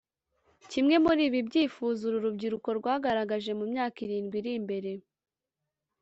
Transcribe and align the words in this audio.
Kimwe 0.71 0.95
muri 1.05 1.21
ibi 1.29 1.39
byifuzo 1.49 2.01
uru 2.07 2.17
rubyiruko 2.25 2.69
rwagaragaje 2.79 3.51
mu 3.59 3.65
myaka 3.71 3.97
irindwi 4.05 4.35
iri 4.39 4.51
imbere 4.59 4.91